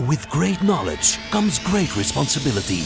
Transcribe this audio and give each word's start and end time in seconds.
With 0.00 0.28
great 0.28 0.60
knowledge 0.60 1.18
comes 1.30 1.60
great 1.60 1.96
responsibility. 1.96 2.82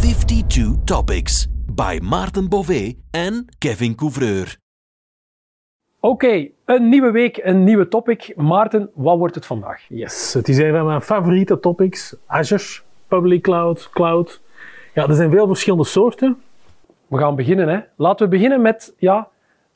Fifty-two 0.00 0.78
topics 0.86 1.46
by 1.68 2.00
Maarten 2.00 2.48
Bové 2.48 2.96
and 3.12 3.50
Kevin 3.60 3.94
Couvreur. 3.94 4.56
Oké, 6.00 6.48
een 6.64 6.88
nieuwe 6.88 7.10
week, 7.10 7.40
een 7.42 7.64
nieuwe 7.64 7.88
topic. 7.88 8.32
Maarten, 8.36 8.90
wat 8.94 9.18
wordt 9.18 9.34
het 9.34 9.46
vandaag? 9.46 9.84
Yes, 9.88 10.34
het 10.34 10.48
is 10.48 10.58
een 10.58 10.72
van 10.72 10.86
mijn 10.86 11.02
favoriete 11.02 11.60
topics. 11.60 12.16
Azure, 12.26 12.80
Public 13.08 13.42
Cloud, 13.42 13.90
Cloud. 13.92 14.42
Ja, 14.94 15.08
er 15.08 15.14
zijn 15.14 15.30
veel 15.30 15.46
verschillende 15.46 15.84
soorten. 15.84 16.36
We 17.06 17.18
gaan 17.18 17.36
beginnen. 17.36 17.68
Hè. 17.68 17.78
Laten 17.96 18.24
we 18.24 18.36
beginnen 18.36 18.62
met 18.62 18.94
ja, 18.98 19.28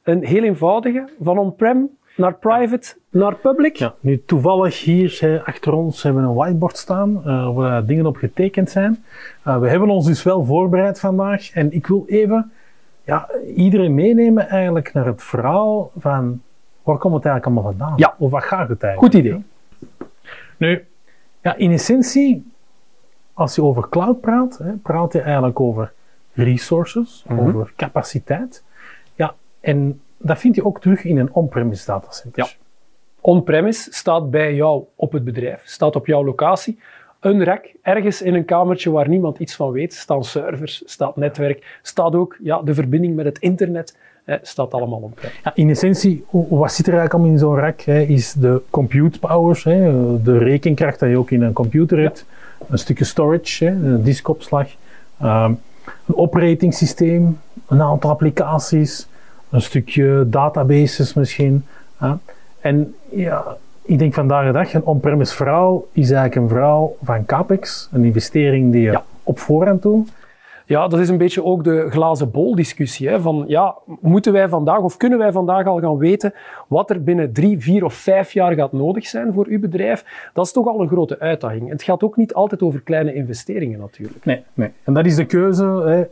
een 0.02 0.24
heel 0.24 0.42
eenvoudige. 0.42 1.08
Van 1.20 1.38
on-prem 1.38 1.90
naar 2.16 2.34
private 2.34 2.96
naar 3.10 3.34
public. 3.34 3.76
Ja, 3.76 3.94
nu 4.00 4.22
toevallig 4.24 4.80
hier 4.84 5.16
hè, 5.20 5.44
achter 5.44 5.72
ons 5.72 6.02
hebben 6.02 6.22
we 6.22 6.28
een 6.28 6.34
whiteboard 6.34 6.76
staan 6.76 7.22
uh, 7.26 7.54
waar 7.54 7.86
dingen 7.86 8.06
op 8.06 8.16
getekend 8.16 8.70
zijn. 8.70 9.04
Uh, 9.46 9.58
we 9.58 9.68
hebben 9.68 9.88
ons 9.88 10.06
dus 10.06 10.22
wel 10.22 10.44
voorbereid 10.44 11.00
vandaag 11.00 11.50
en 11.50 11.72
ik 11.72 11.86
wil 11.86 12.04
even 12.06 12.52
ja, 13.10 13.28
iedereen 13.54 13.94
meenemen 13.94 14.48
eigenlijk 14.48 14.92
naar 14.92 15.06
het 15.06 15.22
verhaal 15.22 15.90
van 15.98 16.42
waar 16.82 16.98
komt 16.98 17.14
het 17.14 17.24
eigenlijk 17.24 17.44
allemaal 17.56 17.72
vandaan? 17.72 17.92
Ja. 17.96 18.14
Of 18.18 18.30
waar 18.30 18.42
gaat 18.42 18.68
het 18.68 18.82
eigenlijk? 18.82 19.14
Goed 19.14 19.24
idee. 19.24 19.44
Nu, 20.56 20.86
ja, 21.42 21.54
in 21.56 21.72
essentie, 21.72 22.52
als 23.32 23.54
je 23.54 23.62
over 23.62 23.88
cloud 23.88 24.20
praat, 24.20 24.58
hè, 24.58 24.72
praat 24.72 25.12
je 25.12 25.20
eigenlijk 25.20 25.60
over 25.60 25.92
resources, 26.32 27.24
Mhm. 27.28 27.38
over 27.40 27.72
capaciteit. 27.76 28.64
Ja, 29.14 29.34
en 29.60 30.00
dat 30.16 30.38
vind 30.38 30.54
je 30.54 30.64
ook 30.64 30.80
terug 30.80 31.04
in 31.04 31.18
een 31.18 31.32
on-premise 31.32 31.86
datacenter. 31.86 32.44
Ja. 32.44 32.48
On-premise 33.20 33.92
staat 33.92 34.30
bij 34.30 34.54
jou 34.54 34.84
op 34.94 35.12
het 35.12 35.24
bedrijf, 35.24 35.62
staat 35.64 35.96
op 35.96 36.06
jouw 36.06 36.24
locatie. 36.24 36.78
Een 37.20 37.44
rek, 37.44 37.74
ergens 37.82 38.22
in 38.22 38.34
een 38.34 38.44
kamertje 38.44 38.90
waar 38.90 39.08
niemand 39.08 39.38
iets 39.38 39.54
van 39.54 39.70
weet, 39.70 39.94
staan 39.94 40.24
servers, 40.24 40.82
staat 40.86 41.16
netwerk, 41.16 41.78
staat 41.82 42.14
ook 42.14 42.36
ja, 42.42 42.62
de 42.62 42.74
verbinding 42.74 43.16
met 43.16 43.24
het 43.24 43.38
internet, 43.38 43.96
eh, 44.24 44.36
staat 44.42 44.74
allemaal 44.74 45.00
on-prem. 45.00 45.30
Ja, 45.44 45.52
in 45.54 45.70
essentie, 45.70 46.24
wat 46.30 46.72
zit 46.72 46.86
er 46.86 46.92
eigenlijk 46.92 47.12
allemaal 47.12 47.30
in 47.32 47.38
zo'n 47.38 47.56
rack? 47.56 47.80
Hè, 47.80 48.00
is 48.00 48.32
de 48.32 48.62
compute 48.70 49.18
powers, 49.18 49.64
hè, 49.64 49.92
de 50.22 50.38
rekenkracht 50.38 50.98
dat 50.98 51.08
je 51.08 51.18
ook 51.18 51.30
in 51.30 51.42
een 51.42 51.52
computer 51.52 51.98
hebt, 51.98 52.26
een 52.68 52.78
stukje 52.78 53.04
storage, 53.04 53.64
hè, 53.64 53.70
een 53.70 54.02
diskopslag, 54.02 54.68
ehm, 55.18 55.52
een 56.06 56.16
operating 56.16 56.74
systeem, 56.74 57.38
een 57.68 57.82
aantal 57.82 58.10
applicaties, 58.10 59.06
een 59.50 59.62
stukje 59.62 60.26
databases 60.28 61.14
misschien. 61.14 61.66
hè. 61.96 62.12
En 62.60 62.94
ja, 63.10 63.56
ik 63.82 63.98
denk 63.98 64.14
vandaag 64.14 64.46
de 64.46 64.52
dag, 64.52 64.74
een 64.74 64.84
on-premise 64.84 65.34
verhaal 65.34 65.84
is 65.92 66.10
eigenlijk 66.10 66.34
een 66.34 66.48
verhaal 66.48 66.96
van 67.02 67.24
CAPEX, 67.24 67.88
een 67.92 68.04
investering 68.04 68.72
die 68.72 68.80
je 68.82 68.90
Ja. 68.90 69.02
op 69.22 69.38
voorhand 69.38 69.82
doet. 69.82 70.12
Ja, 70.66 70.88
dat 70.88 71.00
is 71.00 71.08
een 71.08 71.18
beetje 71.18 71.44
ook 71.44 71.64
de 71.64 71.86
glazen 71.90 72.30
bol 72.30 72.54
discussie. 72.54 73.08
Hè? 73.08 73.20
Van, 73.20 73.44
ja, 73.46 73.74
moeten 74.00 74.32
wij 74.32 74.48
vandaag 74.48 74.78
of 74.78 74.96
kunnen 74.96 75.18
wij 75.18 75.32
vandaag 75.32 75.66
al 75.66 75.80
gaan 75.80 75.96
weten 75.98 76.34
wat 76.68 76.90
er 76.90 77.02
binnen 77.02 77.32
drie, 77.32 77.58
vier 77.58 77.84
of 77.84 77.94
vijf 77.94 78.32
jaar 78.32 78.52
gaat 78.52 78.72
nodig 78.72 79.06
zijn 79.06 79.32
voor 79.32 79.46
uw 79.48 79.60
bedrijf? 79.60 80.30
Dat 80.32 80.46
is 80.46 80.52
toch 80.52 80.66
al 80.66 80.80
een 80.80 80.88
grote 80.88 81.18
uitdaging. 81.18 81.68
Het 81.68 81.82
gaat 81.82 82.02
ook 82.02 82.16
niet 82.16 82.34
altijd 82.34 82.62
over 82.62 82.80
kleine 82.80 83.14
investeringen 83.14 83.78
natuurlijk. 83.78 84.24
Nee, 84.24 84.42
nee. 84.54 84.70
En 84.84 84.94
dat 84.94 85.06
is 85.06 85.16
de 85.16 85.24
keuze 85.26 85.64
hè, 85.64 86.02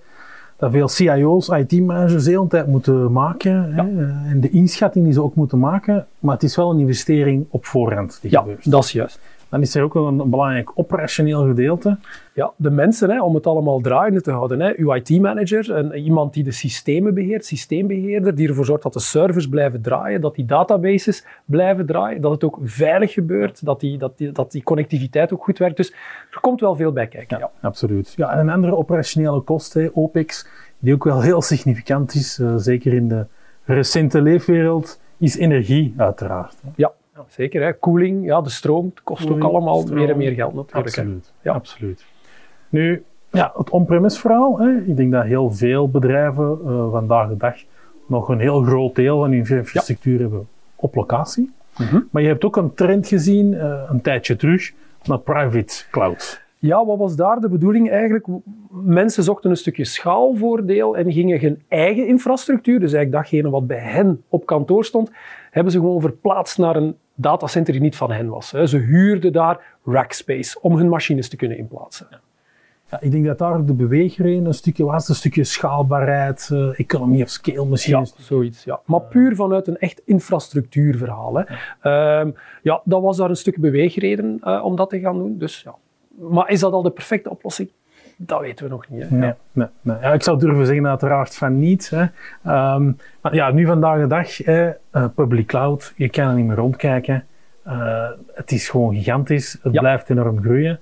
dat 0.59 0.71
veel 0.71 0.89
CIO's, 0.89 1.49
IT-managers 1.49 2.25
de 2.25 2.31
hele 2.31 2.47
tijd 2.47 2.67
moeten 2.67 3.13
maken. 3.13 3.73
Hè, 3.75 3.83
eh, 3.83 4.31
en 4.31 4.41
de 4.41 4.51
inschatting 4.51 5.05
die 5.05 5.13
ze 5.15 5.23
ook 5.23 5.35
moeten 5.35 5.59
maken. 5.59 6.07
Maar 6.19 6.35
het 6.35 6.43
is 6.43 6.57
wel 6.57 6.71
een 6.71 6.79
investering 6.79 7.47
op 7.51 7.67
voorhand 7.67 8.19
die 8.23 8.31
Ja, 8.31 8.41
gebeurt. 8.41 8.71
dat 8.71 8.85
is 8.85 8.93
juist. 8.93 9.21
Dan 9.49 9.61
is 9.61 9.75
er 9.75 9.83
ook 9.83 9.95
een, 9.95 10.19
een 10.19 10.31
belangrijk 10.31 10.71
operationeel 10.75 11.47
gedeelte. 11.47 11.99
Ja, 12.35 12.53
de 12.57 12.71
mensen, 12.71 13.11
hè, 13.11 13.23
om 13.23 13.35
het 13.35 13.47
allemaal 13.47 13.81
draaiende 13.81 14.21
te 14.21 14.31
houden. 14.31 14.61
Hè. 14.61 14.73
Uw 14.77 14.95
IT-manager, 14.95 15.75
en 15.75 15.95
iemand 15.95 16.35
die 16.35 16.45
de 16.45 16.51
systemen 16.51 17.15
beheert, 17.15 17.45
systeembeheerder, 17.45 18.35
die 18.35 18.49
ervoor 18.49 18.65
zorgt 18.65 18.83
dat 18.83 18.93
de 18.93 19.01
servers 19.01 19.49
blijven 19.49 19.83
draaien, 19.83 20.21
dat 20.21 20.35
die 20.35 20.45
databases 20.45 21.25
blijven 21.45 21.87
draaien, 21.87 22.21
dat 22.21 22.31
het 22.31 22.45
ook 22.45 22.59
veilig 22.63 23.13
gebeurt, 23.13 23.65
dat 23.65 23.81
die, 23.81 23.99
dat 23.99 24.19
die, 24.19 24.33
dat 24.33 24.53
die 24.53 24.63
connectiviteit 24.63 25.33
ook 25.33 25.45
goed 25.45 25.59
werkt. 25.59 25.77
Dus 25.77 25.91
er 26.31 26.41
komt 26.41 26.61
wel 26.61 26.77
veel 26.77 26.93
bij 26.93 27.07
kijken. 27.07 27.39
Ja. 27.39 27.51
Absoluut. 27.61 28.13
Ja, 28.17 28.33
en 28.33 28.39
een 28.39 28.51
andere 28.51 28.77
operationele 28.77 29.41
kost, 29.41 29.75
hè, 29.75 29.89
OPEX, 29.93 30.47
die 30.79 30.95
ook 30.95 31.05
wel 31.05 31.21
heel 31.23 31.43
significant 31.53 32.15
is, 32.15 32.39
eh, 32.39 32.53
zeker 32.57 32.93
in 32.93 33.09
de 33.09 33.27
recente 33.65 34.23
leefwereld, 34.23 35.01
is 35.19 35.37
energie 35.37 35.95
uiteraard. 35.97 36.57
hè. 36.63 36.69
Ja, 36.77 36.93
zeker. 37.29 37.63
Hè. 37.63 37.73
Koeling, 37.73 38.25
ja, 38.25 38.41
de 38.41 38.51
stroom, 38.51 38.85
het 38.85 39.03
kost 39.03 39.31
ook 39.31 39.43
allemaal 39.43 39.81
stroom. 39.81 39.99
meer 39.99 40.11
en 40.11 40.17
meer 40.17 40.33
geld 40.33 40.55
natuurlijk. 40.55 40.87
Absoluut. 40.87 41.33
Ja. 41.43 41.53
Absoluut. 41.53 42.05
Nu, 42.69 43.05
ja, 43.31 43.53
het 43.57 43.71
on-premise 43.71 44.21
verhaal. 44.21 44.59
Hè. 44.59 44.77
Ik 44.87 44.97
denk 44.97 45.13
dat 45.13 45.25
heel 45.25 45.51
veel 45.51 45.91
bedrijven 45.91 46.59
eh, 46.67 46.91
vandaag 46.91 47.29
de 47.29 47.37
dag 47.37 47.57
nog 48.07 48.29
een 48.29 48.41
heel 48.41 48.63
groot 48.63 48.95
deel 48.95 49.19
van 49.19 49.31
hun 49.31 49.39
infrastructuur 49.39 50.21
hebben 50.21 50.49
op 50.75 50.95
locatie. 50.95 51.53
Mhm. 51.79 52.01
Maar 52.11 52.23
je 52.23 52.29
hebt 52.29 52.45
ook 52.45 52.57
een 52.57 52.75
trend 52.75 53.07
gezien, 53.07 53.55
eh, 53.55 53.83
een 53.89 54.01
tijdje 54.01 54.37
terug, 54.37 54.73
naar 55.05 55.19
private 55.19 55.85
cloud. 55.91 56.47
Ja, 56.59 56.85
wat 56.85 56.99
was 56.99 57.17
daar 57.17 57.41
de 57.41 57.49
bedoeling 57.49 57.91
eigenlijk? 57.91 58.27
Mensen 58.71 59.23
zochten 59.23 59.51
een 59.51 59.57
stukje 59.57 59.85
schaalvoordeel 59.85 60.97
en 60.97 61.13
gingen 61.13 61.41
hun 61.41 61.63
eigen 61.69 62.07
infrastructuur, 62.07 62.81
dus 62.81 62.93
eigenlijk 62.93 63.23
datgene 63.23 63.51
wat 63.51 63.67
bij 63.67 63.79
hen 63.79 64.23
op 64.29 64.47
kantoor 64.47 64.85
stond, 64.85 65.11
hebben 65.51 65.73
ze 65.73 65.79
gewoon 65.79 66.01
verplaatst 66.01 66.59
naar 66.59 66.77
een 66.77 66.97
datacenter 67.21 67.73
die 67.73 67.83
niet 67.83 67.97
van 67.97 68.11
hen 68.11 68.29
was. 68.29 68.51
hè. 68.51 68.67
Ze 68.67 68.77
huurden 68.79 69.33
daar 69.33 69.77
rackspace 69.85 70.61
om 70.61 70.77
hun 70.77 70.89
machines 70.89 71.29
te 71.29 71.37
kunnen 71.37 71.59
inplaatsen. 71.59 72.07
Ja, 72.91 73.01
ik 73.01 73.11
denk 73.11 73.27
dat 73.27 73.39
daar 73.39 73.57
ook 73.57 73.67
de 73.67 73.75
beweegreden 73.75 74.45
een 74.45 74.55
stukje 74.55 74.85
was, 74.85 75.09
een 75.09 75.15
stukje 75.15 75.45
schaalbaarheid, 75.45 76.49
eh 76.53 76.79
economy 76.81 77.23
of 77.23 77.29
scale 77.29 77.67
misschien. 77.67 77.99
Ja, 77.99 78.07
zoiets. 78.19 78.65
Ja. 78.65 78.81
Maar 78.85 79.01
puur 79.01 79.37
vanuit 79.37 79.67
een 79.67 79.79
echt 79.79 80.03
infrastructuurverhaal. 80.05 81.35
Hè. 81.37 81.45
Ehm, 81.81 82.31
ja, 82.63 82.81
dat 82.85 83.03
was 83.03 83.17
daar 83.17 83.31
een 83.31 83.37
stuk 83.37 83.57
beweegreden 83.61 84.39
eh, 84.43 84.65
om 84.65 84.77
dat 84.77 84.91
te 84.91 85.01
gaan 85.01 85.19
doen. 85.19 85.39
Dus, 85.39 85.63
ja. 85.63 85.75
Maar 86.31 86.51
is 86.51 86.61
dat 86.61 86.73
al 86.73 86.83
de 86.83 86.91
perfecte 86.91 87.31
oplossing? 87.31 87.71
Dat 88.17 88.41
weten 88.41 88.65
we 88.65 88.71
nog 88.71 88.89
niet. 88.89 89.09
Hè. 89.09 89.17
Nee, 89.17 89.33
nee, 89.53 89.67
nee. 89.81 89.97
Ja, 90.01 90.13
ik 90.13 90.23
zou 90.23 90.39
durven 90.39 90.67
zeggen 90.67 90.87
uiteraard 90.87 91.35
van 91.37 91.59
niet. 91.59 91.91
Hè. 91.91 92.05
Ehm, 92.45 92.93
maar 93.21 93.35
ja, 93.35 93.51
nu 93.51 93.67
vandaag 93.67 94.01
de 94.01 94.07
dag, 94.07 94.37
hè, 94.37 94.71
eh, 94.91 95.05
public 95.15 95.47
cloud, 95.47 95.93
je 95.97 96.09
kan 96.09 96.29
er 96.29 96.35
niet 96.35 96.47
meer 96.47 96.57
rondkijken. 96.57 97.25
Eh, 97.65 98.09
het 98.35 98.51
is 98.53 98.69
gewoon 98.69 98.95
gigantisch, 98.95 99.59
het 99.63 99.73
Ja. 99.73 99.81
blijft 99.81 100.11
enorm 100.11 100.43
groeien. 100.43 100.81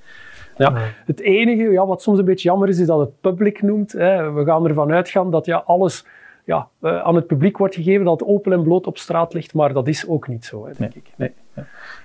Ja. 0.56 0.74
Eh, 0.74 0.82
Het 1.06 1.20
enige 1.20 1.62
ja, 1.70 1.86
wat 1.86 2.02
soms 2.02 2.18
een 2.18 2.24
beetje 2.24 2.48
jammer 2.48 2.68
is, 2.68 2.78
is 2.78 2.86
dat 2.86 2.98
het 3.00 3.20
public 3.20 3.62
noemt. 3.62 3.92
Hè. 3.92 4.32
We 4.32 4.44
gaan 4.44 4.68
ervan 4.68 4.92
uitgaan 4.92 5.30
dat 5.30 5.46
ja, 5.46 5.62
alles 5.66 6.06
ja, 6.46 6.68
eh, 6.80 7.02
aan 7.02 7.14
het 7.14 7.26
publiek 7.26 7.58
wordt 7.58 7.74
gegeven, 7.74 8.04
dat 8.04 8.20
het 8.20 8.28
open 8.28 8.52
en 8.52 8.62
bloot 8.62 8.86
op 8.86 8.98
straat 8.98 9.34
ligt, 9.34 9.54
maar 9.54 9.72
dat 9.72 9.88
is 9.88 10.08
ook 10.08 10.28
niet 10.28 10.44
zo, 10.44 10.66
hè, 10.66 10.72
denk 10.78 10.94
ik. 10.94 11.12
Nee. 11.16 11.32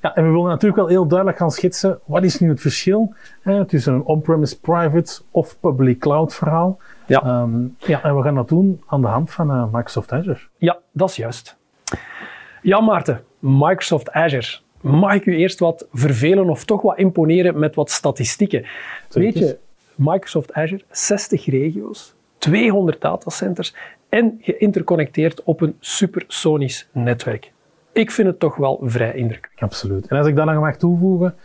Ja, 0.01 0.15
en 0.15 0.23
we 0.23 0.29
willen 0.29 0.47
natuurlijk 0.47 0.75
wel 0.75 0.87
heel 0.87 1.07
duidelijk 1.07 1.37
gaan 1.37 1.51
schetsen, 1.51 1.99
wat 2.05 2.23
is 2.23 2.39
nu 2.39 2.49
het 2.49 2.61
verschil 2.61 3.13
hè, 3.41 3.65
tussen 3.65 3.93
een 3.93 4.03
on-premise 4.03 4.59
private 4.59 5.21
of 5.31 5.59
public 5.59 5.99
cloud 5.99 6.33
verhaal. 6.33 6.77
Ja. 7.05 7.21
Ehm, 7.21 7.67
ja, 7.77 8.03
en 8.03 8.15
we 8.15 8.23
gaan 8.23 8.35
dat 8.35 8.49
doen 8.49 8.83
aan 8.87 9.01
de 9.01 9.07
hand 9.07 9.31
van 9.31 9.51
eh, 9.51 9.65
Microsoft 9.71 10.11
Azure. 10.11 10.39
Ja, 10.57 10.79
dat 10.91 11.09
is 11.09 11.15
juist. 11.15 11.57
Ja, 12.61 12.79
Maarten, 12.79 13.23
Microsoft 13.39 14.11
Azure. 14.11 14.59
Mag 14.81 15.13
ik 15.13 15.25
u 15.25 15.35
eerst 15.35 15.59
wat 15.59 15.87
vervelen 15.93 16.49
of 16.49 16.65
toch 16.65 16.81
wat 16.81 16.97
imponeren 16.97 17.59
met 17.59 17.75
wat 17.75 17.89
statistieken? 17.89 18.65
Weet 19.09 19.37
je, 19.37 19.57
Microsoft 19.95 20.53
Azure, 20.53 20.83
60 20.89 21.45
regio's, 21.45 22.15
200 22.37 23.01
datacenters 23.01 23.75
en 24.11 24.37
geïnterconnecteerd 24.41 25.43
op 25.43 25.61
een 25.61 25.75
supersonisch 25.79 26.87
netwerk. 26.91 27.51
Ik 27.91 28.11
vind 28.11 28.27
het 28.27 28.39
toch 28.39 28.55
wel 28.55 28.79
vrij 28.83 29.13
indrukwekkend. 29.13 29.61
Absoluut. 29.61 30.07
En 30.07 30.17
als 30.17 30.27
ik 30.27 30.35
daar 30.35 30.45
nog 30.45 30.59
mag 30.59 30.77
toevoegen, 30.77 31.35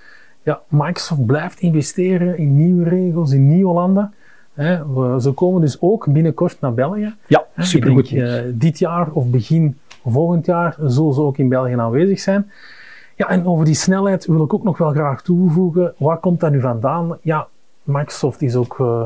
ja, 0.43 0.61
Microsoft 0.69 1.27
blijft 1.27 1.61
investeren 1.61 2.39
in 2.39 2.57
nieuwe 2.57 2.89
regels, 2.89 3.33
in 3.33 3.49
nieuwe 3.49 3.75
landen. 3.75 4.15
We, 4.55 5.17
ze 5.21 5.33
komen 5.33 5.61
dus 5.61 5.81
ook 5.81 6.13
binnenkort 6.13 6.61
naar 6.61 6.75
België. 6.75 7.15
Ja, 7.27 7.47
supergoed. 7.59 8.11
eh, 8.13 8.43
dit 8.49 8.79
jaar 8.79 9.11
of 9.13 9.27
begin 9.27 9.79
volgend 10.05 10.47
jaar 10.47 10.77
zullen 10.81 11.15
ze 11.15 11.21
ook 11.21 11.39
in 11.39 11.49
België 11.49 11.73
aanwezig 11.79 12.21
zijn. 12.21 12.51
Ja, 13.17 13.29
en 13.29 13.47
over 13.47 13.65
die 13.65 13.75
snelheid 13.75 14.27
wil 14.27 14.45
ik 14.45 14.55
ook 14.55 14.65
nog 14.65 14.79
wel 14.79 14.91
graag 14.91 15.23
toevoegen. 15.23 15.95
Waar 15.97 16.19
komt 16.19 16.41
dat 16.41 16.51
nu 16.51 16.61
vandaan? 16.61 17.19
Ja, 17.23 17.47
Microsoft 17.83 18.43
is 18.43 18.55
ook 18.57 18.77
eh, 18.81 19.03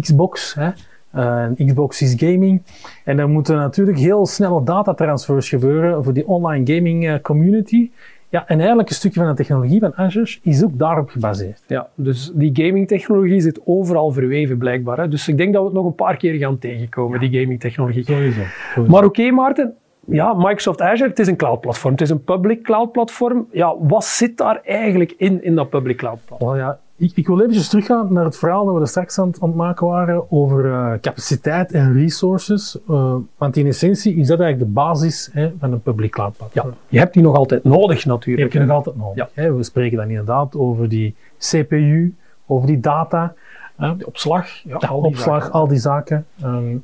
Xbox. 0.00 0.54
Hè? 0.54 0.70
Eh, 1.14 1.42
en 1.42 1.56
Xbox 1.66 2.02
is 2.02 2.14
gaming. 2.16 2.62
En 3.04 3.18
er 3.18 3.28
moeten 3.28 3.56
natuurlijk 3.56 3.98
heel 3.98 4.26
snelle 4.26 4.64
datatransfers 4.64 5.48
gebeuren 5.48 6.04
voor 6.04 6.12
die 6.12 6.26
online 6.26 6.74
gaming 6.74 7.08
eh, 7.08 7.14
community. 7.22 7.90
Ja, 8.28 8.46
en 8.46 8.58
eigenlijk 8.58 8.88
een 8.88 8.94
stukje 8.94 9.20
van 9.20 9.28
de 9.28 9.34
technologie 9.34 9.80
van 9.80 9.94
Azure 9.94 10.36
is 10.42 10.64
ook 10.64 10.78
daarop 10.78 11.08
gebaseerd. 11.08 11.62
Ja, 11.66 11.88
dus 11.94 12.30
die 12.34 12.50
gaming-technologie 12.52 13.40
zit 13.40 13.60
overal 13.64 14.10
verweven 14.10 14.58
blijkbaar. 14.58 14.98
Hè. 14.98 15.08
Dus 15.08 15.28
ik 15.28 15.36
denk 15.36 15.52
dat 15.52 15.62
we 15.62 15.68
het 15.68 15.76
nog 15.76 15.86
een 15.86 15.94
paar 15.94 16.16
keer 16.16 16.34
gaan 16.34 16.58
tegenkomen, 16.58 17.20
die 17.20 17.40
gaming-technologie. 17.40 18.04
Sowieso. 18.04 18.40
Maar 18.86 19.04
oké, 19.04 19.30
Maarten. 19.30 19.74
Ja, 20.06 20.32
Microsoft 20.34 20.80
Azure, 20.80 21.08
het 21.08 21.18
is 21.18 21.26
een 21.26 21.36
cloud-platform. 21.36 21.92
Het 21.92 22.02
is 22.02 22.10
een 22.10 22.24
public 22.24 22.62
cloud-platform. 22.62 23.46
Ja, 23.52 23.74
wat 23.78 24.04
zit 24.04 24.36
daar 24.36 24.60
eigenlijk 24.64 25.14
in, 25.16 25.44
in 25.44 25.54
dat 25.54 25.70
public 25.70 25.96
cloud-platform? 25.96 26.56
Ja, 26.56 26.78
ik, 26.96 27.12
ik 27.14 27.26
wil 27.26 27.40
eventjes 27.40 27.68
teruggaan 27.68 28.12
naar 28.12 28.24
het 28.24 28.36
verhaal 28.38 28.64
dat 28.64 28.74
we 28.74 28.80
er 28.80 28.88
straks 28.88 29.18
aan, 29.18 29.26
het- 29.26 29.40
aan 29.40 29.48
het 29.48 29.56
maken 29.56 29.86
waren 29.86 30.30
over 30.30 30.72
eh, 30.72 30.92
capaciteit 31.00 31.72
en 31.72 31.92
resources. 31.92 32.78
Eh, 32.88 33.14
want 33.36 33.56
in 33.56 33.66
essentie 33.66 34.14
is 34.16 34.26
dat 34.26 34.40
eigenlijk 34.40 34.68
de 34.70 34.80
basis 34.80 35.30
hè, 35.32 35.52
van 35.58 35.72
een 35.72 35.82
public 35.82 36.10
cloud 36.10 36.36
platform. 36.36 36.68
Ja, 36.70 36.76
je 36.88 36.98
hebt 36.98 37.14
die 37.14 37.22
nog 37.22 37.36
altijd 37.36 37.64
nodig 37.64 38.04
natuurlijk. 38.04 38.52
je 38.52 38.58
nog 38.58 38.70
altijd 38.70 38.96
nodig. 38.96 39.14
Ja. 39.16 39.28
Hè. 39.42 39.54
We 39.54 39.62
spreken 39.62 39.96
dan 39.96 40.08
inderdaad 40.08 40.56
over 40.56 40.88
die 40.88 41.14
CPU, 41.38 42.14
over 42.46 42.66
die 42.66 42.80
data, 42.80 43.34
hè, 43.76 43.96
De 43.96 44.06
opslag, 44.06 44.46
ja, 44.64 44.76
ja, 44.78 44.88
al 44.88 45.00
die 45.00 45.10
opslag, 45.10 45.42
zaken. 45.42 45.52
al 45.52 45.68
die 45.68 45.78
zaken. 45.78 46.26
Ehm, 46.42 46.76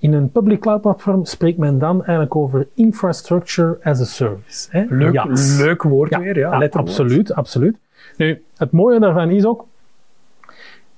in 0.00 0.12
een 0.12 0.30
public 0.30 0.60
cloud 0.60 0.80
platform 0.80 1.24
spreekt 1.24 1.58
men 1.58 1.78
dan 1.78 1.98
eigenlijk 1.98 2.36
over 2.36 2.66
infrastructure 2.74 3.78
as 3.82 4.00
a 4.00 4.04
service. 4.04 4.68
Hè. 4.70 4.84
Leuk, 4.88 5.24
leuk 5.58 5.82
woord 5.82 6.10
Ja, 6.10 6.18
weer, 6.20 6.38
ja. 6.38 6.68
absoluut, 6.70 7.32
absoluut. 7.34 7.76
Nu, 8.16 8.42
het 8.56 8.70
mooie 8.70 9.00
daarvan 9.00 9.30
is 9.30 9.44
ook, 9.46 9.66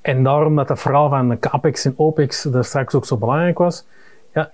en 0.00 0.22
daarom 0.22 0.56
dat 0.56 0.68
het 0.68 0.80
verhaal 0.80 1.08
van 1.08 1.38
CAPEX 1.38 1.84
en 1.84 1.94
OPEX 1.96 2.42
daar 2.42 2.64
straks 2.64 2.94
ook 2.94 3.04
zo 3.04 3.16
belangrijk 3.16 3.58
was, 3.58 3.86
ja, 4.34 4.50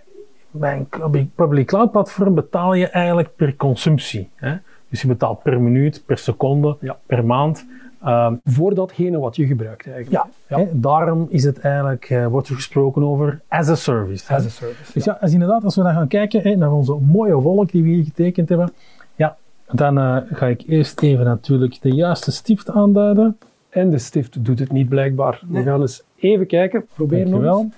bij 0.51 0.77
een 0.77 0.87
public- 0.87 1.35
public 1.35 1.67
cloud 1.67 1.91
platform 1.91 2.35
betaal 2.35 2.75
je 2.75 2.87
eigenlijk 2.87 3.37
per 3.37 3.57
consumptie. 3.57 4.29
Hè? 4.35 4.55
Dus 4.89 5.01
je 5.03 5.09
betaalt 5.09 5.43
per 5.43 5.61
minuut, 5.61 6.03
per 6.07 6.19
seconde, 6.19 6.77
Ja. 6.81 6.99
per 7.07 7.25
maand. 7.25 7.67
Ehm, 8.03 8.35
Voor 8.45 8.75
datgene 8.75 9.19
wat 9.19 9.37
je 9.37 9.47
gebruikt 9.47 9.87
eigenlijk. 9.87 10.25
ja, 10.49 10.57
Hè? 10.57 10.67
daarom 10.73 11.27
is 11.31 11.45
het 11.45 11.59
eigenlijk, 11.59 12.05
eh, 12.11 12.27
wordt 12.27 12.49
er 12.49 12.55
gesproken 12.55 13.03
over 13.03 13.41
as 13.49 13.69
a 13.69 13.75
service. 13.75 14.25
hè. 14.29 14.35
As 14.37 14.45
a 14.45 14.49
service. 14.49 14.93
Dus 14.93 15.05
ja, 15.05 15.19
als 15.21 15.33
inderdaad, 15.33 15.65
als 15.65 15.77
we 15.77 15.83
dan 15.83 15.93
gaan 15.95 16.09
kijken 16.09 16.41
hè, 16.43 16.55
naar 16.57 16.73
onze 16.73 16.95
mooie 16.95 17.35
wolk 17.35 17.71
die 17.71 17.83
we 17.83 17.89
hier 17.89 18.05
getekend 18.05 18.49
hebben, 18.49 18.73
ja, 19.17 19.37
dan 19.73 19.99
eh, 19.99 20.17
ga 20.33 20.47
ik 20.47 20.63
eerst 20.67 21.03
even 21.03 21.25
natuurlijk 21.25 21.79
de 21.83 21.95
juiste 21.95 22.31
stift 22.33 22.71
aanduiden. 22.71 23.39
En 23.69 23.91
de 23.91 23.99
stift 23.99 24.45
doet 24.45 24.59
het 24.59 24.73
niet 24.73 24.89
blijkbaar. 24.89 25.43
We 25.49 25.63
gaan 25.63 25.81
eens 25.81 26.03
even 26.17 26.47
kijken. 26.47 26.87
Probeer 26.95 27.29
nog 27.29 27.61
eens. 27.61 27.75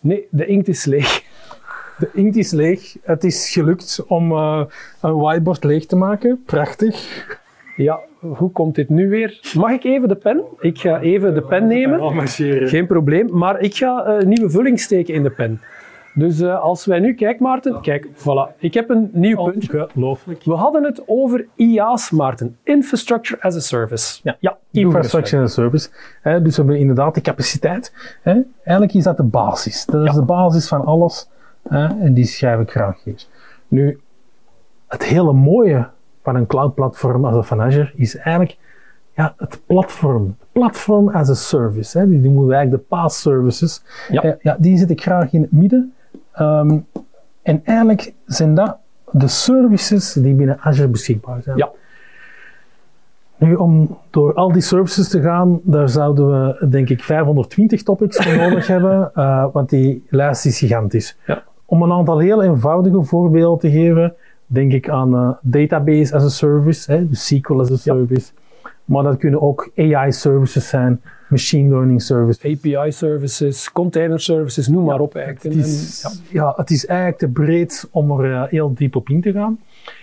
Nee, 0.00 0.26
de 0.30 0.46
inkt 0.46 0.68
is 0.68 0.84
leeg. 0.84 1.22
De 1.98 2.10
inkt 2.12 2.36
is 2.36 2.50
leeg. 2.50 2.96
Het 3.02 3.24
is 3.24 3.50
gelukt 3.50 4.04
om 4.06 4.32
eh, 4.32 4.62
een 5.00 5.16
whiteboard 5.16 5.64
leeg 5.64 5.86
te 5.86 5.96
maken. 5.96 6.42
Prachtig. 6.46 7.26
Ja, 7.76 7.98
hoe 8.20 8.50
komt 8.50 8.74
dit 8.74 8.88
nu 8.88 9.08
weer? 9.08 9.40
Mag 9.54 9.70
ik 9.70 9.84
even 9.84 10.08
de 10.08 10.14
pen? 10.16 10.42
Ik 10.60 10.78
ga 10.78 11.00
even 11.00 11.34
de 11.34 11.42
pen 11.42 11.66
nemen. 11.66 12.28
Geen 12.68 12.86
probleem, 12.86 13.28
maar 13.38 13.60
ik 13.60 13.74
ga 13.74 14.04
eh, 14.04 14.20
een 14.20 14.28
nieuwe 14.28 14.50
vulling 14.50 14.80
steken 14.80 15.14
in 15.14 15.22
de 15.22 15.30
pen. 15.30 15.60
Dus 16.14 16.40
eh, 16.40 16.60
als 16.60 16.84
wij 16.84 16.98
nu 16.98 17.14
kijken, 17.14 17.42
Maarten, 17.42 17.80
kijk, 17.80 18.06
voilà. 18.06 18.56
Ik 18.58 18.74
heb 18.74 18.90
een 18.90 19.10
nieuw 19.12 19.44
puntje. 19.44 19.82
Ongelooflijk. 19.82 20.44
We 20.44 20.54
hadden 20.54 20.84
het 20.84 21.02
over 21.06 21.46
IaaS, 21.54 22.10
Maarten. 22.10 22.56
Infrastructure 22.62 23.42
as 23.42 23.56
a 23.56 23.60
Service. 23.60 24.20
Ja, 24.22 24.36
ja 24.40 24.58
Infrastructure 24.70 25.42
as 25.42 25.50
a 25.50 25.54
service. 25.62 25.88
Dus 26.22 26.56
we 26.56 26.62
hebben 26.62 26.78
inderdaad 26.78 27.14
de 27.14 27.20
capaciteit. 27.20 27.92
Hè. 28.22 28.40
Eigenlijk 28.62 28.94
is 28.94 29.04
dat 29.04 29.16
de 29.16 29.22
basis. 29.22 29.86
Dat 29.86 30.02
is 30.04 30.12
Ja. 30.12 30.18
de 30.18 30.24
basis 30.24 30.68
van 30.68 30.84
alles. 30.84 31.28
Hè, 31.68 31.86
en 31.86 32.14
die 32.14 32.24
schrijf 32.24 32.60
ik 32.60 32.70
graag 32.70 33.04
hier. 33.04 33.24
Nu, 33.68 34.00
het 34.86 35.04
hele 35.04 35.32
mooie 35.32 35.88
van 36.28 36.36
een 36.36 36.46
cloud 36.46 36.74
platform 36.74 37.24
als 37.24 37.34
dat 37.34 37.46
van 37.46 37.60
Azure 37.60 37.92
is 37.94 38.16
eigenlijk 38.16 38.56
ja, 39.14 39.34
het 39.36 39.60
platform. 39.66 40.36
Platform 40.52 41.08
as 41.08 41.30
a 41.30 41.34
service. 41.34 41.98
Hè. 41.98 42.08
Die 42.08 42.18
noemen 42.18 42.46
we 42.46 42.54
eigenlijk 42.54 42.82
de 42.82 42.96
PaaS 42.96 43.20
services. 43.20 43.82
Ja. 44.08 44.22
Eh, 44.22 44.32
ja, 44.40 44.56
die 44.58 44.78
zit 44.78 44.90
ik 44.90 45.02
graag 45.02 45.32
in 45.32 45.42
het 45.42 45.52
midden. 45.52 45.92
Ehm, 46.32 46.78
en 47.42 47.60
eigenlijk 47.64 48.12
zijn 48.26 48.54
dat 48.54 48.76
de 49.10 49.28
services 49.28 50.12
die 50.12 50.34
binnen 50.34 50.58
Azure 50.60 50.88
beschikbaar 50.88 51.42
zijn. 51.42 51.56
Ja. 51.56 51.70
Nu, 53.36 53.54
om 53.54 53.98
door 54.10 54.34
al 54.34 54.52
die 54.52 54.62
services 54.62 55.08
te 55.08 55.20
gaan, 55.20 55.60
daar 55.62 55.88
zouden 55.88 56.28
we 56.28 56.68
denk 56.68 56.88
ik 56.88 57.02
520 57.02 57.82
topics 57.82 58.16
voor 58.16 58.36
nodig 58.48 58.66
hebben, 58.66 59.10
eh, 59.14 59.46
want 59.52 59.68
die 59.68 60.06
lijst 60.08 60.44
is 60.44 60.58
gigantisch. 60.58 61.16
Ja. 61.26 61.42
Om 61.64 61.82
een 61.82 61.92
aantal 61.92 62.18
heel 62.18 62.42
eenvoudige 62.42 63.02
voorbeelden 63.02 63.58
te 63.58 63.70
geven, 63.70 64.14
denk 64.50 64.72
ik 64.72 64.88
aan 64.88 65.14
eh, 65.14 65.30
database 65.40 66.14
as 66.14 66.24
a 66.24 66.28
service, 66.28 66.92
hè, 66.92 67.08
dus 67.08 67.26
SQL 67.26 67.60
as 67.60 67.70
a 67.70 67.76
service. 67.76 68.30
Maar 68.84 69.02
dat 69.02 69.16
kunnen 69.16 69.42
ook 69.42 69.70
AI 69.76 70.12
services 70.12 70.68
zijn, 70.68 71.00
machine 71.28 71.68
learning 71.68 72.02
services. 72.02 72.44
API 72.56 72.92
services, 72.92 73.72
container 73.72 74.20
services, 74.20 74.68
noem 74.68 74.84
maar 74.84 75.00
op 75.00 75.14
eigenlijk. 75.14 75.56
Het 75.56 75.66
is, 75.66 76.02
en- 76.04 76.24
ja. 76.32 76.52
het 76.56 76.70
is 76.70 76.86
eigenlijk 76.86 77.18
te 77.18 77.28
breed 77.28 77.88
om 77.90 78.10
er 78.20 78.32
eh, 78.34 78.42
heel 78.50 78.74
diep 78.74 78.96
op 78.96 79.08
in 79.08 79.20
te 79.20 79.32
gaan. 79.32 79.58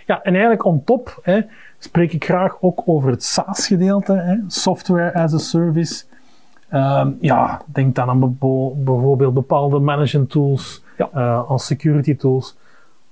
Ja, 0.06 0.22
en 0.22 0.32
eigenlijk 0.32 0.64
on 0.64 0.84
top 0.84 1.18
hè, 1.22 1.40
spreek 1.78 2.12
ik 2.12 2.24
graag 2.24 2.56
ook 2.60 2.82
over 2.84 3.10
het 3.10 3.22
SaaS-gedeelte, 3.24 4.44
software 4.46 5.14
as 5.14 5.34
a 5.34 5.38
service. 5.38 6.04
Ehm, 6.68 7.10
ja, 7.20 7.60
denk 7.66 7.94
dan 7.94 8.08
aan 8.08 8.36
bijvoorbeeld 8.84 9.34
bepaalde 9.34 9.78
management 9.78 10.30
tools, 10.30 10.84
Ja. 10.98 11.08
eh, 11.12 11.50
aan 11.50 11.58
security 11.58 12.16
tools. 12.16 12.55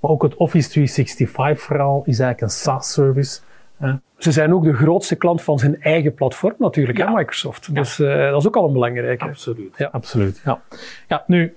Maar 0.05 0.13
ook 0.13 0.23
het 0.23 0.35
Office 0.35 0.79
365-verhaal 0.79 2.01
is 2.05 2.19
eigenlijk 2.19 2.41
een 2.41 2.49
SaaS-service. 2.49 3.39
Ze 4.17 4.31
zijn 4.31 4.53
ook 4.53 4.63
de 4.63 4.73
grootste 4.73 5.15
klant 5.15 5.41
van 5.41 5.59
zijn 5.59 5.81
eigen 5.81 6.13
platform 6.13 6.55
natuurlijk, 6.57 6.97
hè, 6.97 7.09
Microsoft. 7.09 7.75
Dus 7.75 7.99
eh, 7.99 8.29
dat 8.29 8.41
is 8.41 8.47
ook 8.47 8.55
al 8.55 8.67
een 8.67 8.73
belangrijke. 8.73 9.25
Absoluut. 9.25 9.77
Ja. 9.77 9.89
Absoluut, 9.91 10.41
ja. 10.45 10.61
Ja, 11.07 11.23
nu, 11.27 11.53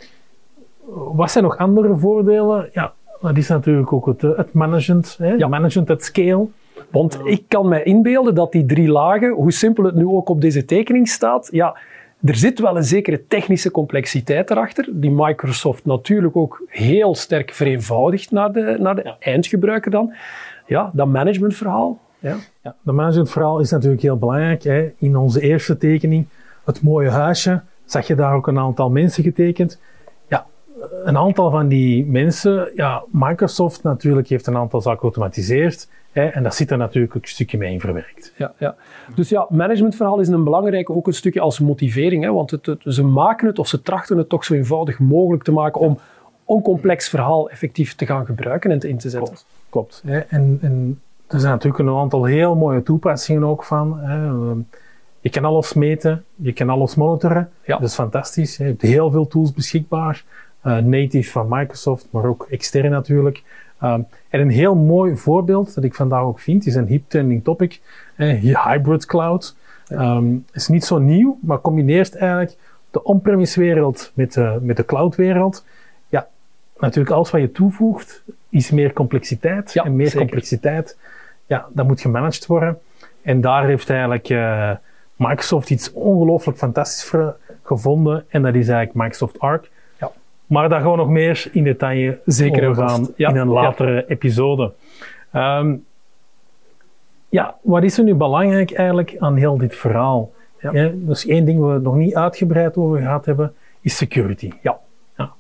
wat 1.15 1.31
zijn 1.31 1.45
nog 1.45 1.57
andere 1.57 1.97
voordelen? 1.97 2.69
Ja, 2.73 2.93
dat 3.21 3.37
is 3.37 3.49
natuurlijk 3.49 3.93
ook 3.93 4.07
het, 4.07 4.23
het 4.23 4.53
management, 4.53 5.17
hè? 5.19 5.33
Ja. 5.33 5.49
management 5.49 5.91
at 5.91 6.05
scale. 6.05 6.47
Want 6.91 7.19
ik 7.25 7.45
kan 7.49 7.69
mij 7.69 7.83
inbeelden 7.83 8.35
dat 8.35 8.53
die 8.53 8.67
drie 8.67 8.89
lagen, 8.89 9.31
hoe 9.31 9.53
simpel 9.53 9.85
het 9.85 9.95
nu 9.95 10.07
ook 10.07 10.29
op 10.29 10.41
deze 10.41 10.65
tekening 10.65 11.09
staat, 11.09 11.49
ja, 11.53 11.77
er 12.25 12.37
zit 12.37 12.59
wel 12.59 12.77
een 12.77 12.85
zekere 12.85 13.27
technische 13.27 13.71
complexiteit 13.71 14.51
erachter, 14.51 14.89
die 14.91 15.11
Microsoft 15.11 15.85
natuurlijk 15.85 16.37
ook 16.37 16.63
heel 16.69 17.15
sterk 17.15 17.53
vereenvoudigt 17.53 18.31
naar 18.31 18.53
de, 18.53 18.77
naar 18.79 18.95
de 18.95 19.15
eindgebruiker 19.19 19.91
dan. 19.91 20.15
Ja, 20.67 20.91
dat 20.95 21.07
managementverhaal. 21.07 22.01
Ja. 22.19 22.37
Ja, 22.63 22.77
de 22.83 22.93
managementverhaal 22.93 23.61
is 23.61 23.71
natuurlijk 23.71 24.03
heel 24.03 24.19
belangrijk. 24.19 24.63
Hè? 24.63 24.93
In 24.99 25.17
onze 25.17 25.41
eerste 25.41 25.77
tekening, 25.77 26.27
het 26.65 26.83
mooie 26.83 27.11
huisje, 27.11 27.63
zag 27.85 28.07
je 28.07 28.15
daar 28.15 28.35
ook 28.35 28.47
een 28.47 28.59
aantal 28.59 28.91
mensen 28.91 29.23
getekend. 29.23 29.81
Een 31.05 31.17
aantal 31.17 31.51
van 31.51 31.69
die 31.69 32.07
mensen, 32.07 32.71
ja, 32.75 33.03
Microsoft 33.11 33.83
natuurlijk 33.83 34.29
heeft 34.29 34.47
een 34.47 34.57
aantal 34.57 34.81
zaken 34.81 34.99
geautomatiseerd. 35.01 35.89
Hè? 36.13 36.27
En 36.27 36.43
daar 36.43 36.53
zit 36.53 36.71
er 36.71 36.77
natuurlijk 36.79 37.17
ook 37.17 37.23
een 37.23 37.29
stukje 37.29 37.59
mee 37.59 37.73
in 37.73 37.81
verwerkt. 37.81 38.33
Ja, 38.37 38.53
ja. 38.59 38.75
Dus 39.15 39.29
ja, 39.29 39.47
managementverhaal 39.49 40.21
is 40.21 40.29
een 40.29 40.45
belangrijke, 40.45 40.93
ook 40.93 41.07
een 41.07 41.13
stukje 41.15 41.41
als 41.41 41.59
motivering. 41.61 42.23
Hè, 42.25 42.33
want 42.33 42.51
het, 42.51 42.67
het- 42.67 42.83
ze 42.87 43.05
maken 43.05 43.47
het, 43.47 43.59
of 43.59 43.69
ze 43.69 43.83
trachten 43.83 44.19
het 44.19 44.29
toch 44.29 44.45
zo 44.45 44.55
eenvoudig 44.55 44.99
mogelijk 44.99 45.43
te 45.43 45.53
maken 45.53 45.81
om 45.81 45.99
een 46.49 46.63
complex 46.63 47.09
verhaal 47.09 47.51
effectief 47.51 47.95
te 47.95 48.07
gaan 48.07 48.27
gebruiken 48.27 48.71
en 48.71 48.79
te 48.79 48.89
in 48.89 48.99
te 48.99 49.11
zetten. 49.11 49.35
Klopt. 49.69 50.03
Hè? 50.07 50.19
En, 50.19 50.59
en 50.63 51.01
er 51.27 51.41
zijn 51.41 51.53
natuurlijk 51.53 51.83
een 51.89 51.97
aantal 51.97 52.25
heel 52.25 52.55
mooie 52.57 52.83
toepassingen 52.83 53.45
ook 53.45 53.65
van. 53.65 53.99
Hè? 54.01 54.27
Ehm, 54.27 54.59
Je 55.21 55.31
kan 55.31 55.45
alles 55.45 55.73
meten, 55.75 56.25
je 56.35 56.53
kan 56.53 56.69
alles 56.71 56.95
monitoren. 56.95 57.51
Ja. 57.65 57.79
Dat 57.79 57.89
is 57.89 57.95
fantastisch. 57.95 58.57
Je 58.57 58.65
hebt 58.65 58.83
heel 58.83 59.11
veel 59.11 59.27
tools 59.27 59.53
beschikbaar. 59.53 60.25
Eh, 60.69 60.77
native 60.77 61.31
van 61.31 61.47
Microsoft, 61.49 62.07
maar 62.11 62.25
ook 62.25 62.47
extern 62.51 62.91
natuurlijk. 62.91 63.43
Ehm, 63.81 64.01
en 64.29 64.41
een 64.41 64.51
heel 64.51 64.75
mooi 64.75 65.17
voorbeeld 65.17 65.75
dat 65.75 65.85
ik 65.85 65.95
vandaag 65.95 66.23
ook 66.23 66.41
vind, 66.41 66.67
is 66.67 66.75
een 66.75 66.87
hip 66.87 67.03
trending 67.09 67.45
topic. 67.45 67.81
eh, 68.17 68.65
hybrid 68.65 69.07
cloud. 69.07 69.57
Ehm, 69.89 70.37
is 70.53 70.69
niet 70.69 70.85
zo 70.85 70.99
nieuw, 70.99 71.39
maar 71.41 71.61
combineert 71.61 72.17
eigenlijk 72.17 72.57
de 72.91 73.03
on-premise 73.03 73.61
wereld 73.61 74.13
met 74.15 74.33
de, 74.33 74.59
met 74.63 74.77
de 74.77 74.85
cloud 74.85 75.17
wereld. 75.17 75.65
Ja, 76.09 76.29
natuurlijk 76.79 77.15
alles 77.15 77.31
wat 77.31 77.41
je 77.41 77.53
toevoegt 77.53 78.23
is 78.49 78.71
meer 78.71 78.93
complexiteit. 78.93 79.73
Ja, 79.73 79.85
en 79.85 79.97
meer 79.97 80.07
zeker. 80.07 80.21
complexiteit, 80.21 80.99
ja, 81.47 81.67
dat 81.73 81.87
moet 81.87 82.01
gemanaged 82.01 82.47
worden. 82.47 82.79
En 83.23 83.41
daar 83.41 83.67
heeft 83.67 83.91
eigenlijk 83.91 84.29
eh, 84.29 84.71
Microsoft 85.17 85.71
iets 85.71 85.93
ongelooflijk 85.93 86.59
fantastisch 86.59 87.05
voor 87.05 87.37
gevonden. 87.63 88.25
En 88.29 88.43
dat 88.43 88.55
is 88.55 88.69
eigenlijk 88.69 88.95
Microsoft 88.95 89.39
Arc. 89.39 89.71
Maar 90.49 90.69
daar 90.69 90.81
gaan 90.81 90.91
we 90.91 90.97
nog 90.97 91.09
meer 91.09 91.49
in 91.53 91.65
detail 91.65 92.15
Zeker 92.25 92.75
gaan. 92.75 93.09
Ja, 93.17 93.29
in 93.29 93.37
een 93.37 93.49
ja. 93.49 93.53
latere 93.53 94.05
episode. 94.09 94.73
Ehm, 95.33 95.75
ja, 97.29 97.57
wat 97.63 97.83
is 97.83 97.99
er 97.99 98.05
nu 98.05 98.15
belangrijk 98.15 98.73
eigenlijk 98.73 99.17
aan 99.19 99.37
heel 99.37 99.59
dit 99.59 99.77
verhaal? 99.77 100.33
Ja. 100.61 100.73
Ja, 100.73 100.91
dus 100.95 101.27
één 101.27 101.45
ding 101.45 101.59
waar 101.59 101.69
we 101.69 101.75
het 101.75 101.83
nog 101.83 101.95
niet 101.95 102.15
uitgebreid 102.15 102.77
over 102.77 102.99
gehad 102.99 103.25
hebben, 103.25 103.55
is 103.81 103.97
security. 103.97 104.51
Ja. 104.63 104.79
Ja. 105.17 105.33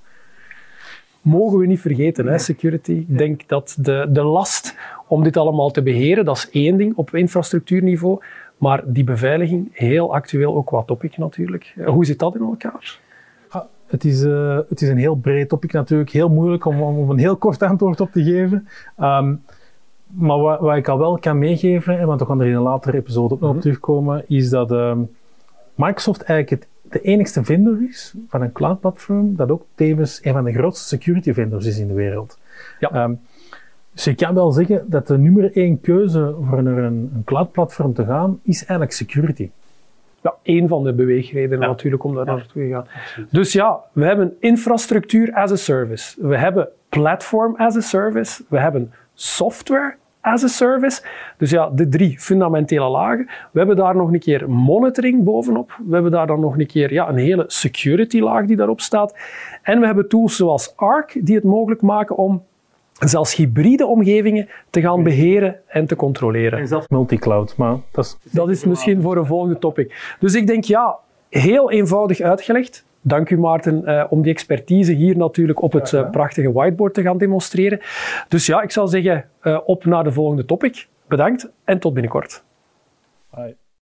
mogen 1.20 1.58
we 1.58 1.66
niet 1.66 1.80
vergeten, 1.80 2.26
hè, 2.26 2.38
security. 2.38 2.92
Ik 2.92 3.18
denk 3.18 3.48
dat 3.48 3.76
de, 3.80 4.06
de 4.08 4.22
last 4.22 4.76
om 5.06 5.22
dit 5.22 5.36
allemaal 5.36 5.70
te 5.70 5.82
beheren, 5.82 6.24
dat 6.24 6.36
is 6.36 6.50
één 6.50 6.76
ding 6.76 6.96
op 6.96 7.14
infrastructuurniveau. 7.14 8.20
Maar 8.56 8.82
die 8.84 9.04
beveiliging, 9.04 9.68
heel 9.72 10.14
actueel 10.14 10.54
ook 10.56 10.70
wat 10.70 10.86
topic 10.86 11.16
natuurlijk. 11.16 11.74
Hoe 11.84 12.04
zit 12.04 12.18
dat 12.18 12.34
in 12.34 12.40
elkaar? 12.40 12.98
Het 13.88 14.04
is, 14.04 14.22
uh, 14.22 14.58
het 14.68 14.82
is 14.82 14.88
een 14.88 14.96
heel 14.96 15.14
breed 15.14 15.48
topic 15.48 15.72
natuurlijk, 15.72 16.10
heel 16.10 16.28
moeilijk 16.28 16.64
om, 16.64 16.82
om 16.82 17.10
een 17.10 17.18
heel 17.18 17.36
kort 17.36 17.62
antwoord 17.62 18.00
op 18.00 18.12
te 18.12 18.22
geven. 18.22 18.68
Um, 19.00 19.42
maar 20.06 20.38
wat, 20.38 20.60
wat, 20.60 20.76
ik 20.76 20.88
al 20.88 20.98
wel 20.98 21.18
kan 21.18 21.38
meegeven, 21.38 22.06
want 22.06 22.20
we 22.20 22.26
gaan 22.26 22.40
er 22.40 22.46
in 22.46 22.54
een 22.54 22.62
latere 22.62 22.96
episode 22.96 23.34
op, 23.34 23.40
mm 23.40 23.50
-hmm. 23.50 23.60
terugkomen, 23.60 24.24
is 24.26 24.50
dat 24.50 24.70
um, 24.70 25.10
Microsoft 25.74 26.22
eigenlijk 26.22 26.62
het, 26.62 26.92
de 26.92 27.00
enigste 27.00 27.44
vendor 27.44 27.78
is 27.88 28.14
van 28.28 28.42
een 28.42 28.52
cloud 28.52 28.80
platform 28.80 29.36
dat 29.36 29.50
ook 29.50 29.64
tevens 29.74 30.20
een 30.22 30.32
van 30.32 30.44
de 30.44 30.52
grootste 30.52 30.86
security 30.88 31.32
vendors 31.32 31.66
is 31.66 31.78
in 31.78 31.88
de 31.88 31.94
wereld. 31.94 32.38
Ja. 32.80 33.02
Um, 33.02 33.20
dus 33.92 34.04
je 34.04 34.14
kan 34.14 34.34
wel 34.34 34.52
zeggen 34.52 34.84
dat 34.86 35.06
de 35.06 35.18
nummer 35.18 35.56
één 35.56 35.80
keuze 35.80 36.34
voor 36.48 36.62
naar 36.62 36.78
een, 36.78 37.10
een 37.14 37.22
cloud 37.24 37.52
platform 37.52 37.94
te 37.94 38.04
gaan, 38.04 38.40
is 38.42 38.58
eigenlijk 38.58 38.92
security 38.92 39.50
ja, 40.28 40.52
één 40.52 40.68
van 40.68 40.84
de 40.84 40.92
beweegredenen 40.92 41.68
natuurlijk 41.68 42.04
om 42.04 42.14
daar 42.14 42.24
naartoe 42.24 42.62
te 42.62 42.68
gaan. 42.68 42.86
Dus 43.30 43.52
ja, 43.52 43.80
we 43.92 44.04
hebben 44.04 44.36
infrastructuur 44.40 45.32
as 45.32 45.52
a 45.52 45.56
service. 45.56 46.28
We 46.28 46.36
hebben 46.36 46.68
platform 46.88 47.56
as 47.56 47.76
a 47.76 47.80
service. 47.80 48.44
We 48.48 48.58
hebben 48.58 48.92
software 49.14 49.96
as 50.20 50.44
a 50.44 50.46
service. 50.46 51.02
Dus 51.38 51.50
ja, 51.50 51.70
de 51.70 51.88
drie 51.88 52.18
fundamentele 52.18 52.88
lagen. 52.88 53.28
We 53.52 53.58
hebben 53.58 53.76
daar 53.76 53.96
nog 53.96 54.12
een 54.12 54.18
keer 54.18 54.50
monitoring 54.50 55.24
bovenop. 55.24 55.78
We 55.86 55.94
hebben 55.94 56.12
daar 56.12 56.26
dan 56.26 56.40
nog 56.40 56.58
een 56.58 56.66
keer 56.66 56.92
ja, 56.92 57.08
een 57.08 57.16
hele 57.16 57.44
security 57.46 58.20
laag 58.20 58.46
die 58.46 58.56
daarop 58.56 58.80
staat. 58.80 59.16
En 59.62 59.80
we 59.80 59.86
hebben 59.86 60.08
tools 60.08 60.36
zoals 60.36 60.76
Arc 60.76 61.18
die 61.20 61.34
het 61.34 61.44
mogelijk 61.44 61.82
maken 61.82 62.16
om 62.16 62.42
zelfs 62.98 63.34
hybride 63.34 63.86
omgevingen 63.86 64.48
te 64.70 64.80
gaan 64.80 65.02
beheren 65.02 65.56
en 65.66 65.86
te 65.86 65.96
controleren. 65.96 66.58
En 66.58 66.68
zelfs 66.68 66.88
multicloud, 66.88 67.56
maar 67.56 67.76
dat 67.92 68.04
is... 68.04 68.32
Dat 68.32 68.50
is 68.50 68.64
misschien 68.64 69.02
voor 69.02 69.16
een 69.16 69.26
volgende 69.26 69.58
topic. 69.58 70.16
Dus 70.20 70.34
ik 70.34 70.46
denk, 70.46 70.64
ja, 70.64 70.98
heel 71.28 71.70
eenvoudig 71.70 72.20
uitgelegd. 72.20 72.86
Dank 73.00 73.30
u 73.30 73.38
Maarten 73.38 73.82
uh, 73.84 74.04
om 74.08 74.22
die 74.22 74.32
expertise 74.32 74.92
hier 74.92 75.16
natuurlijk 75.16 75.62
op 75.62 75.72
het 75.72 75.92
uh, 75.92 76.10
prachtige 76.10 76.52
whiteboard 76.52 76.94
te 76.94 77.02
gaan 77.02 77.18
demonstreren. 77.18 77.80
Dus 78.28 78.46
ja, 78.46 78.62
ik 78.62 78.70
zou 78.70 78.88
zeggen, 78.88 79.24
uh, 79.42 79.58
op 79.64 79.84
naar 79.84 80.04
de 80.04 80.12
volgende 80.12 80.44
topic. 80.44 80.88
Bedankt 81.06 81.50
en 81.64 81.78
tot 81.78 81.92
binnenkort. 81.92 82.44
Bye. 83.34 83.56